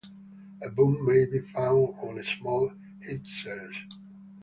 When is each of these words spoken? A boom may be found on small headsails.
A 0.63 0.67
boom 0.67 1.05
may 1.05 1.25
be 1.25 1.41
found 1.41 1.89
on 2.01 2.23
small 2.23 2.73
headsails. 3.07 3.75